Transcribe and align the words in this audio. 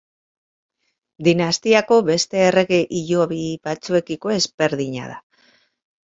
Dinastiako 1.25 1.97
beste 2.07 2.41
errege 2.45 2.79
hilobi 2.99 3.41
batzuekiko 3.67 4.33
ezberdina 4.37 5.05
da. 5.13 5.19